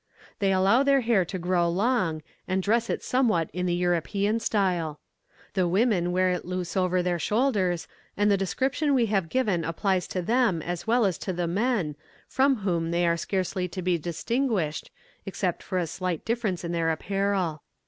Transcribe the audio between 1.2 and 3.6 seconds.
to grow long, and dress it somewhat